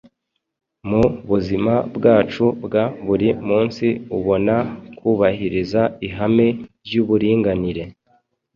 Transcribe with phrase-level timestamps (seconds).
[0.89, 3.85] Mu buzima bwacu bwa buri munsi
[4.17, 4.55] ubona
[4.97, 6.47] kubahiriza ihame
[6.85, 7.83] ry’uburinganire